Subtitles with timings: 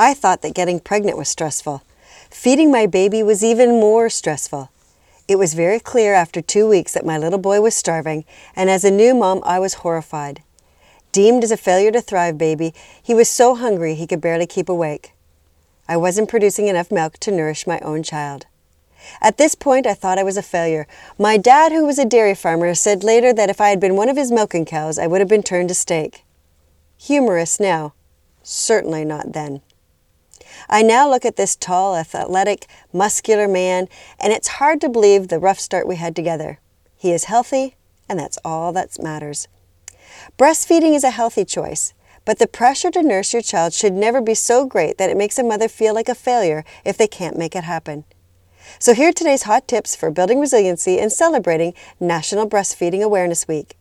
[0.00, 1.82] I thought that getting pregnant was stressful.
[2.30, 4.70] Feeding my baby was even more stressful.
[5.28, 8.24] It was very clear after two weeks that my little boy was starving,
[8.56, 10.42] and as a new mom, I was horrified.
[11.12, 14.70] Deemed as a failure to thrive baby, he was so hungry he could barely keep
[14.70, 15.12] awake.
[15.86, 18.46] I wasn't producing enough milk to nourish my own child.
[19.20, 20.86] At this point, I thought I was a failure.
[21.18, 24.08] My dad, who was a dairy farmer, said later that if I had been one
[24.08, 26.24] of his milking cows, I would have been turned to steak.
[26.96, 27.92] Humorous now,
[28.42, 29.60] certainly not then.
[30.68, 33.88] I now look at this tall, athletic, muscular man,
[34.18, 36.58] and it's hard to believe the rough start we had together.
[36.96, 37.76] He is healthy,
[38.08, 39.48] and that's all that matters.
[40.38, 44.34] Breastfeeding is a healthy choice, but the pressure to nurse your child should never be
[44.34, 47.56] so great that it makes a mother feel like a failure if they can't make
[47.56, 48.04] it happen.
[48.78, 53.76] So, here are today's hot tips for building resiliency and celebrating National Breastfeeding Awareness Week.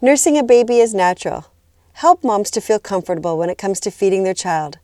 [0.00, 1.46] Nursing a baby is natural.
[1.94, 4.78] Help moms to feel comfortable when it comes to feeding their child.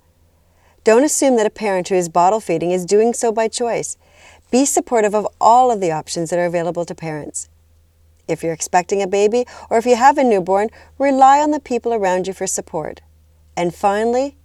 [0.84, 3.97] Don't assume that a parent who is bottle feeding is doing so by choice.
[4.50, 7.48] Be supportive of all of the options that are available to parents.
[8.28, 11.95] If you're expecting a baby or if you have a newborn, rely on the people
[11.95, 13.00] around you for support.
[13.56, 14.36] And finally,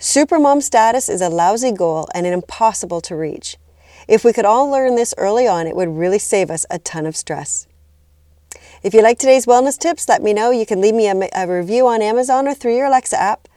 [0.00, 3.58] supermom status is a lousy goal and impossible to reach.
[4.08, 7.04] If we could all learn this early on, it would really save us a ton
[7.04, 7.66] of stress.
[8.82, 10.50] If you like today's wellness tips, let me know.
[10.50, 13.48] You can leave me a, a review on Amazon or through your Alexa app.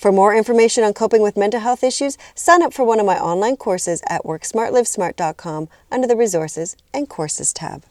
[0.00, 3.20] For more information on coping with mental health issues, sign up for one of my
[3.20, 7.82] online courses at worksmartlivesmart.com under the Resources and Courses tab.